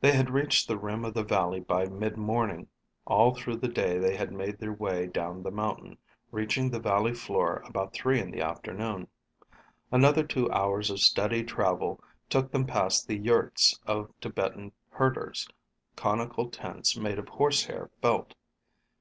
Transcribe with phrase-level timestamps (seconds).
[0.00, 2.66] They had reached the rim of the valley by midmorning.
[3.06, 5.98] All through the day they made their way down the mountain,
[6.32, 9.06] reaching the valley floor about three in the afternoon.
[9.92, 15.48] Another two hours of steady travel took them past the yurts of Tibetan herders
[15.94, 18.34] conical tents made of horsehair felt.